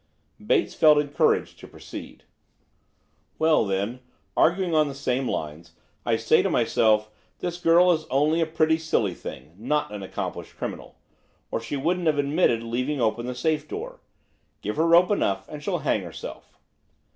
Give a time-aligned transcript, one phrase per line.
[0.43, 2.23] Bates felt encouraged to proceed.
[3.37, 3.99] "Well, then,
[4.35, 5.73] arguing on the same lines,
[6.07, 10.57] I say to myself, this girl is only a pretty, silly thing, not an accomplished
[10.57, 10.97] criminal,
[11.51, 14.01] or she wouldn't have admitted leaving open the safe door;
[14.63, 16.57] give her rope enough and she'll hang herself.